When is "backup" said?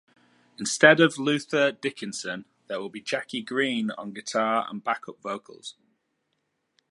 4.83-5.21